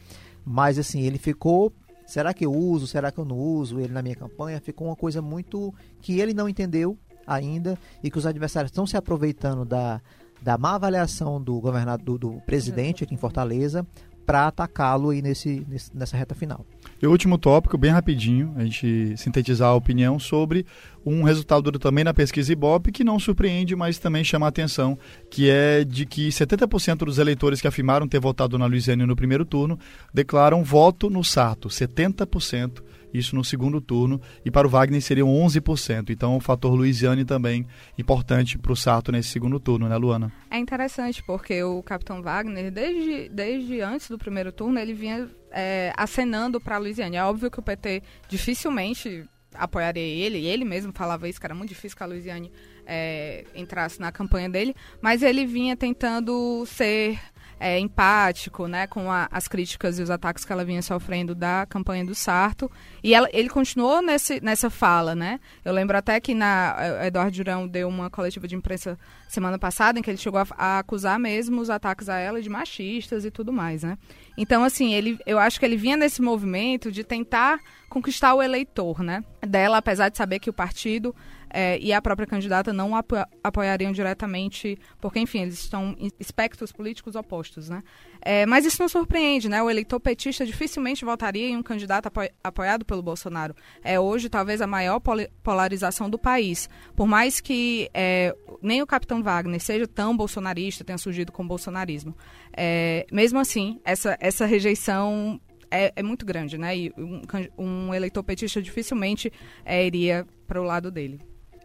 Mas 0.45 0.79
assim, 0.79 1.03
ele 1.03 1.19
ficou 1.19 1.73
será 2.07 2.35
que 2.35 2.45
eu 2.45 2.53
uso, 2.53 2.87
será 2.87 3.11
que 3.11 3.19
eu 3.19 3.25
não 3.25 3.39
uso 3.39 3.81
ele 3.81 3.93
na 3.93 4.03
minha 4.03 4.17
campanha? 4.17 4.61
Ficou 4.61 4.89
uma 4.89 4.97
coisa 4.97 5.23
muito 5.23 5.73
que 6.01 6.21
ele 6.21 6.35
não 6.35 6.49
entendeu 6.49 6.99
ainda 7.27 7.79
e 8.03 8.11
que 8.11 8.19
os 8.19 8.27
adversários 8.27 8.71
estão 8.71 8.87
se 8.87 8.97
aproveitando 8.97 9.65
da, 9.65 10.01
da 10.43 10.59
má 10.59 10.75
avaliação 10.75 11.43
do 11.43 11.59
governador 11.61 12.19
do, 12.19 12.35
do 12.35 12.41
presidente 12.43 13.05
aqui 13.05 13.15
em 13.15 13.19
Fortaleza 13.19 13.87
para 14.25 14.47
atacá-lo 14.47 15.11
aí 15.11 15.23
nesse, 15.23 15.67
nessa 15.93 16.17
reta 16.17 16.35
final. 16.35 16.65
E 17.01 17.07
o 17.07 17.11
último 17.11 17.37
tópico, 17.37 17.77
bem 17.77 17.91
rapidinho, 17.91 18.53
a 18.57 18.65
gente 18.65 19.15
sintetizar 19.17 19.69
a 19.69 19.75
opinião 19.75 20.19
sobre 20.19 20.65
um 21.05 21.23
resultado 21.23 21.71
também 21.73 22.05
na 22.05 22.15
pesquisa 22.15 22.53
Ibope 22.53 22.93
que 22.93 23.05
não 23.05 23.19
surpreende, 23.19 23.77
mas 23.77 23.99
também 23.99 24.25
chama 24.25 24.47
a 24.47 24.49
atenção, 24.49 24.99
que 25.31 25.51
é 25.51 25.85
de 25.85 26.07
que 26.07 26.29
70% 26.29 26.99
dos 26.99 27.19
eleitores 27.19 27.61
que 27.61 27.69
afirmaram 27.69 28.09
ter 28.09 28.21
votado 28.21 28.59
na 28.59 28.67
Luiziane 28.67 29.05
no 29.05 29.17
primeiro 29.17 29.45
turno 29.45 29.79
declaram 30.13 30.65
voto 30.65 31.11
no 31.11 31.23
Sarto, 31.23 31.69
70% 31.69 32.83
isso 33.15 33.37
no 33.37 33.45
segundo 33.45 33.81
turno, 33.81 34.21
e 34.45 34.51
para 34.51 34.67
o 34.67 34.71
Wagner 34.71 35.01
seriam 35.01 35.29
11%. 35.29 36.11
Então, 36.11 36.37
o 36.37 36.41
fator 36.41 36.75
Luiziane 36.75 37.25
também 37.25 37.67
importante 37.97 38.59
para 38.59 38.73
o 38.73 38.77
Sarto 38.77 39.13
nesse 39.13 39.29
segundo 39.29 39.61
turno, 39.61 39.89
né, 39.89 39.97
Luana? 39.97 40.33
É 40.51 40.59
interessante, 40.59 41.23
porque 41.23 41.63
o 41.63 41.83
capitão 41.83 42.21
Wagner, 42.21 42.73
desde, 42.73 43.29
desde 43.29 43.81
antes 43.81 44.09
do 44.09 44.19
primeiro 44.19 44.51
turno, 44.51 44.79
ele 44.79 44.93
vinha 44.93 45.31
é, 45.53 45.93
acenando 45.97 46.61
para 46.61 46.75
a 46.75 46.79
Luiziane. 46.79 47.17
É 47.17 47.25
óbvio 47.25 47.51
que 47.51 47.61
o 47.61 47.63
PT 47.63 48.03
dificilmente 48.29 49.25
apoiaria 49.55 50.03
ele, 50.03 50.39
e 50.39 50.47
ele 50.47 50.65
mesmo 50.65 50.93
falava 50.93 51.29
isso, 51.29 51.39
que 51.39 51.47
era 51.47 51.55
muito 51.55 51.69
difícil 51.69 51.97
que 51.97 52.03
a 52.03 52.07
Luiziane 52.07 52.51
é, 52.85 53.45
entrasse 53.55 54.01
na 54.01 54.11
campanha 54.11 54.49
dele, 54.49 54.75
mas 55.01 55.23
ele 55.23 55.47
vinha 55.47 55.77
tentando 55.77 56.65
ser 56.67 57.19
é, 57.65 57.79
empático 57.79 58.69
né, 58.69 58.87
com 58.87 59.11
a, 59.11 59.27
as 59.33 59.49
críticas 59.49 59.99
e 59.99 60.03
os 60.03 60.11
ataques 60.11 60.45
que 60.45 60.53
ela 60.53 60.67
vinha 60.67 60.83
sofrendo 60.83 61.35
da 61.35 61.65
campanha 61.65 62.05
do 62.05 62.15
Sarto. 62.15 62.71
E 63.03 63.15
ela, 63.15 63.27
ele 63.33 63.49
continuou 63.49 64.03
nesse, 64.03 64.39
nessa 64.43 64.69
fala. 64.69 65.15
Né? 65.15 65.41
Eu 65.65 65.73
lembro 65.73 65.97
até 65.97 66.21
que 66.21 66.35
na, 66.35 66.77
eh, 66.79 67.07
Eduardo 67.07 67.35
Jurão 67.35 67.67
deu 67.67 67.89
uma 67.89 68.11
coletiva 68.11 68.47
de 68.47 68.55
imprensa 68.55 68.99
semana 69.31 69.59
passada 69.59 69.99
em 69.99 70.03
que 70.03 70.11
ele 70.11 70.19
chegou 70.19 70.39
a, 70.39 70.47
a 70.59 70.79
acusar 70.81 71.19
mesmo 71.19 71.59
os 71.59 71.71
ataques 71.71 72.11
a 72.11 72.19
ela 72.19 72.43
de 72.43 72.51
machistas 72.51 73.25
e 73.25 73.31
tudo 73.31 73.51
mais. 73.51 73.83
Né? 73.83 73.97
Então, 74.37 74.63
assim, 74.63 74.93
ele, 74.93 75.19
eu 75.25 75.39
acho 75.39 75.59
que 75.59 75.65
ele 75.65 75.79
vinha 75.79 75.97
nesse 75.97 76.21
movimento 76.21 76.93
de 76.93 77.03
tentar 77.03 77.59
conquistar 77.89 78.35
o 78.35 78.43
eleitor 78.43 79.03
né, 79.03 79.25
dela, 79.41 79.79
apesar 79.79 80.11
de 80.11 80.19
saber 80.19 80.39
que 80.39 80.51
o 80.51 80.53
partido 80.53 81.15
é, 81.57 81.79
e 81.79 81.93
a 81.93 82.03
própria 82.03 82.27
candidata 82.27 82.73
não 82.73 82.97
apo 82.97 83.15
apoiariam 83.43 83.93
diretamente, 83.93 84.77
porque, 85.01 85.21
enfim, 85.21 85.43
eles 85.43 85.61
estão 85.61 85.95
em 85.97 86.11
espectros 86.19 86.73
políticos 86.73 87.15
opostos, 87.15 87.69
né? 87.69 87.81
É, 88.21 88.45
mas 88.45 88.67
isso 88.67 88.83
não 88.83 88.89
surpreende, 88.89 89.49
né? 89.49 89.63
O 89.63 89.71
eleitor 89.71 90.01
petista 90.01 90.45
dificilmente 90.45 91.05
votaria 91.05 91.49
em 91.49 91.57
um 91.57 91.63
candidato 91.63 92.07
apo 92.09 92.23
apoiado 92.43 92.85
pelo 92.85 93.01
Bolsonaro. 93.03 93.55
É 93.85 94.01
hoje, 94.01 94.29
talvez, 94.29 94.61
a 94.61 94.67
maior 94.67 95.01
polarização 95.45 96.11
do 96.11 96.19
país. 96.19 96.69
Por 96.97 97.07
mais 97.07 97.41
que 97.41 97.89
é, 97.95 98.35
nem 98.61 98.83
o 98.83 98.87
capitão 98.87 99.23
Wagner 99.23 99.61
seja 99.61 99.87
tão 99.87 100.17
bolsonarista, 100.17 100.83
tenha 100.83 100.99
surgido 100.99 101.31
com 101.31 101.45
o 101.45 101.47
bolsonarismo. 101.47 102.17
É, 102.57 103.07
mesmo 103.13 103.39
assim, 103.39 103.81
essa, 103.85 104.17
essa 104.19 104.45
rejeição 104.45 105.41
é, 105.71 105.93
é, 105.95 106.03
muito 106.03 106.27
grande, 106.27 106.59
né? 106.59 106.77
E 106.77 106.93
um, 106.99 107.23
um 107.57 107.95
eleitor 107.95 108.25
petista 108.25 108.61
dificilmente 108.61 109.33
é, 109.65 109.87
iria 109.87 110.27
para 110.49 110.61
o 110.61 110.65
lado 110.65 110.91
dele 110.91 111.21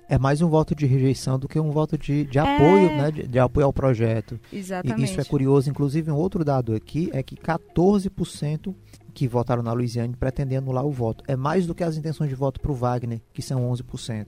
é 0.09 0.17
mais 0.17 0.41
um 0.41 0.49
voto 0.49 0.73
de 0.73 0.87
rejeição 0.87 1.37
do 1.37 1.47
que 1.47 1.59
um 1.59 1.69
voto 1.69 1.95
de, 1.95 2.25
de 2.25 2.39
apoio, 2.39 2.89
é... 2.89 2.97
né? 2.97 3.11
De, 3.11 3.27
de, 3.27 3.39
apoio 3.39 3.67
ao 3.67 3.71
projeto. 3.71 4.39
Exatamente. 4.51 5.01
E 5.01 5.03
isso 5.05 5.21
é 5.21 5.23
curioso. 5.23 5.69
Inclusive, 5.69 6.11
um 6.11 6.15
outro 6.15 6.43
dado 6.43 6.73
aqui 6.73 7.11
é 7.13 7.21
que 7.21 7.35
14% 7.35 8.73
que 9.13 9.27
votaram 9.27 9.61
na 9.61 9.71
Luiziane 9.71 10.15
pretendem 10.15 10.57
anular 10.57 10.83
o 10.83 10.91
voto. 10.91 11.23
É 11.27 11.35
mais 11.35 11.67
do 11.67 11.75
que 11.75 11.83
as 11.83 11.95
intenções 11.95 12.29
de 12.29 12.35
voto 12.35 12.59
para 12.59 12.71
o 12.71 12.75
Wagner, 12.75 13.21
que 13.31 13.41
são 13.41 13.69
11%. 13.71 14.27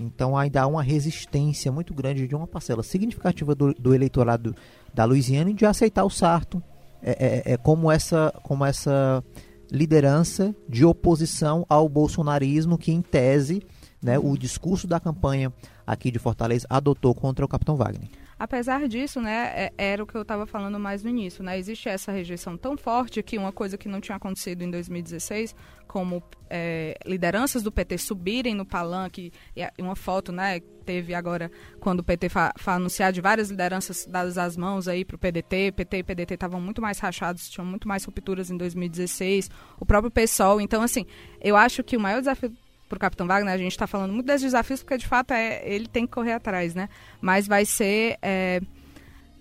Então 0.00 0.36
ainda 0.36 0.62
há 0.62 0.66
uma 0.68 0.82
resistência 0.82 1.72
muito 1.72 1.92
grande 1.92 2.28
de 2.28 2.34
uma 2.36 2.46
parcela 2.46 2.84
significativa 2.84 3.54
do, 3.54 3.74
do 3.74 3.92
eleitorado 3.92 4.54
da 4.94 5.04
Louisiana 5.04 5.52
de 5.52 5.66
aceitar 5.66 6.04
o 6.04 6.10
Sarto 6.10 6.62
é, 7.02 7.42
é, 7.50 7.52
é 7.54 7.56
como 7.56 7.90
essa 7.90 8.32
como 8.44 8.64
essa 8.64 9.22
liderança 9.70 10.54
de 10.68 10.84
oposição 10.84 11.66
ao 11.68 11.88
bolsonarismo 11.88 12.78
que 12.78 12.92
em 12.92 13.02
tese 13.02 13.60
né, 14.02 14.18
o 14.18 14.36
discurso 14.36 14.86
da 14.86 15.00
campanha 15.00 15.52
aqui 15.86 16.10
de 16.10 16.18
Fortaleza 16.18 16.66
adotou 16.68 17.14
contra 17.14 17.44
o 17.44 17.48
Capitão 17.48 17.76
Wagner. 17.76 18.08
Apesar 18.38 18.86
disso, 18.86 19.20
né, 19.20 19.50
é, 19.52 19.72
era 19.76 20.02
o 20.02 20.06
que 20.06 20.14
eu 20.14 20.22
estava 20.22 20.46
falando 20.46 20.78
mais 20.78 21.02
no 21.02 21.10
início, 21.10 21.42
né, 21.42 21.58
existe 21.58 21.88
essa 21.88 22.12
rejeição 22.12 22.56
tão 22.56 22.76
forte 22.76 23.20
que 23.20 23.36
uma 23.36 23.50
coisa 23.50 23.76
que 23.76 23.88
não 23.88 24.00
tinha 24.00 24.14
acontecido 24.14 24.62
em 24.62 24.70
2016, 24.70 25.56
como 25.88 26.22
é, 26.48 26.96
lideranças 27.04 27.64
do 27.64 27.72
PT 27.72 27.98
subirem 27.98 28.54
no 28.54 28.64
palanque, 28.64 29.32
uma 29.76 29.96
foto, 29.96 30.30
né, 30.30 30.60
teve 30.84 31.14
agora 31.14 31.50
quando 31.80 31.98
o 32.00 32.04
PT 32.04 32.28
foi 32.28 32.72
anunciar 32.72 33.12
de 33.12 33.20
várias 33.20 33.50
lideranças 33.50 34.06
dadas 34.06 34.38
as 34.38 34.56
mãos 34.56 34.86
aí 34.86 35.04
para 35.04 35.16
o 35.16 35.18
PDT, 35.18 35.72
PT 35.72 35.98
e 35.98 36.02
PDT 36.04 36.34
estavam 36.34 36.60
muito 36.60 36.80
mais 36.80 37.00
rachados, 37.00 37.50
tinham 37.50 37.66
muito 37.66 37.88
mais 37.88 38.04
rupturas 38.04 38.52
em 38.52 38.56
2016, 38.56 39.50
o 39.80 39.84
próprio 39.84 40.12
PSOL, 40.12 40.60
então 40.60 40.80
assim, 40.80 41.04
eu 41.40 41.56
acho 41.56 41.82
que 41.82 41.96
o 41.96 42.00
maior 42.00 42.20
desafio 42.20 42.52
para 42.88 42.96
o 42.96 42.98
Capitão 42.98 43.26
Wagner, 43.26 43.52
a 43.52 43.58
gente 43.58 43.72
está 43.72 43.86
falando 43.86 44.12
muito 44.12 44.26
desses 44.26 44.42
desafios, 44.42 44.82
porque 44.82 44.96
de 44.96 45.06
fato 45.06 45.32
é, 45.32 45.62
ele 45.64 45.86
tem 45.86 46.06
que 46.06 46.12
correr 46.12 46.32
atrás, 46.32 46.74
né? 46.74 46.88
Mas 47.20 47.46
vai 47.46 47.64
ser 47.64 48.18
é, 48.22 48.60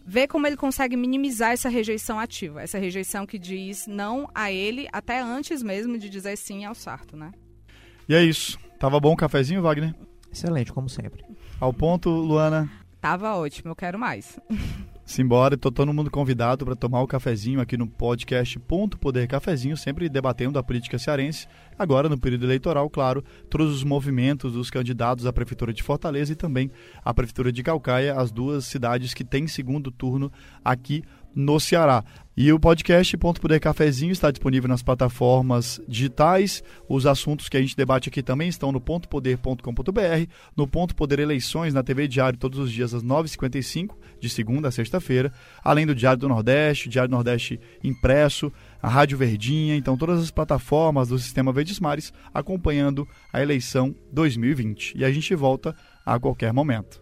ver 0.05 0.27
como 0.27 0.45
ele 0.47 0.57
consegue 0.57 0.95
minimizar 0.95 1.51
essa 1.51 1.69
rejeição 1.69 2.19
ativa, 2.19 2.61
essa 2.61 2.77
rejeição 2.77 3.25
que 3.25 3.39
diz 3.39 3.87
não 3.87 4.29
a 4.33 4.51
ele, 4.51 4.87
até 4.91 5.21
antes 5.21 5.63
mesmo 5.63 5.97
de 5.97 6.09
dizer 6.09 6.37
sim 6.37 6.65
ao 6.65 6.75
Sarto, 6.75 7.15
né? 7.15 7.31
E 8.07 8.15
é 8.15 8.23
isso. 8.23 8.57
Tava 8.79 8.99
bom 8.99 9.13
o 9.13 9.17
cafezinho, 9.17 9.61
Wagner? 9.61 9.93
Excelente, 10.31 10.71
como 10.71 10.87
sempre. 10.87 11.25
Ao 11.59 11.73
ponto, 11.73 12.09
Luana? 12.09 12.69
Tava 13.01 13.35
ótimo, 13.35 13.71
eu 13.71 13.75
quero 13.75 13.97
mais. 13.97 14.39
Simbora, 15.07 15.57
tô 15.57 15.71
todo 15.71 15.93
mundo 15.93 16.11
convidado 16.11 16.65
para 16.65 16.75
tomar 16.75 17.01
o 17.01 17.07
cafezinho 17.07 17.61
aqui 17.61 17.77
no 17.77 17.87
podcast 17.87 18.59
Ponto 18.59 18.99
Poder 18.99 19.25
Cafezinho, 19.25 19.77
sempre 19.77 20.09
debatendo 20.09 20.59
a 20.59 20.63
política 20.63 20.99
cearense. 20.99 21.47
Agora, 21.79 22.09
no 22.09 22.19
período 22.19 22.45
eleitoral, 22.45 22.89
claro, 22.89 23.23
todos 23.49 23.73
os 23.73 23.85
movimentos 23.85 24.51
dos 24.51 24.69
candidatos 24.69 25.25
à 25.25 25.31
Prefeitura 25.31 25.71
de 25.71 25.81
Fortaleza 25.81 26.33
e 26.33 26.35
também 26.35 26.69
à 27.05 27.13
Prefeitura 27.13 27.53
de 27.53 27.63
Calcaia, 27.63 28.15
as 28.15 28.33
duas 28.33 28.65
cidades 28.65 29.13
que 29.13 29.23
têm 29.23 29.47
segundo 29.47 29.91
turno 29.91 30.29
aqui 30.63 31.05
no 31.37 31.59
Ceará. 31.59 32.03
E 32.35 32.51
o 32.51 32.59
podcast 32.59 33.15
Ponto 33.17 33.39
Poder 33.39 33.59
Cafezinho 33.59 34.11
está 34.11 34.31
disponível 34.31 34.67
nas 34.67 34.81
plataformas 34.81 35.79
digitais. 35.87 36.63
Os 36.89 37.05
assuntos 37.05 37.47
que 37.47 37.57
a 37.57 37.61
gente 37.61 37.75
debate 37.75 38.09
aqui 38.09 38.23
também 38.23 38.47
estão 38.47 38.71
no 38.71 38.81
pontopoder.com.br, 38.81 40.31
no 40.55 40.67
Ponto 40.67 40.95
Poder 40.95 41.19
Eleições, 41.19 41.73
na 41.73 41.83
TV 41.83 42.07
Diário, 42.07 42.37
todos 42.37 42.59
os 42.59 42.71
dias 42.71 42.93
às 42.93 43.03
9h55, 43.03 43.95
de 44.19 44.29
segunda 44.29 44.67
a 44.67 44.71
sexta-feira, 44.71 45.31
além 45.63 45.85
do 45.85 45.95
Diário 45.95 46.19
do 46.19 46.29
Nordeste, 46.29 46.89
Diário 46.89 47.09
do 47.09 47.15
Nordeste 47.15 47.59
impresso, 47.83 48.51
a 48.81 48.87
Rádio 48.89 49.17
Verdinha, 49.17 49.75
então 49.75 49.97
todas 49.97 50.21
as 50.21 50.31
plataformas 50.31 51.09
do 51.09 51.19
Sistema 51.19 51.51
Verdes 51.51 51.79
Mares 51.79 52.13
acompanhando 52.33 53.07
a 53.33 53.41
eleição 53.41 53.95
2020. 54.11 54.93
E 54.95 55.05
a 55.05 55.11
gente 55.11 55.33
volta 55.35 55.75
a 56.05 56.19
qualquer 56.19 56.53
momento. 56.53 57.01